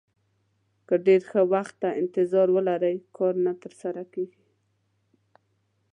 که 0.87 0.95
ډېر 1.05 1.21
ښه 1.29 1.41
وخت 1.53 1.75
ته 1.81 1.89
انتظار 2.01 2.47
ولرئ 2.53 2.95
کار 3.17 3.33
نه 3.45 3.53
ترسره 3.63 4.03
کېږي. 4.13 4.43